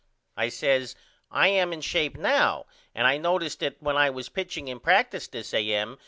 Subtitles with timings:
[0.35, 0.95] I says
[1.29, 2.65] I am in shape now
[2.95, 5.99] and I notice that when I was pitching in practice this A.M.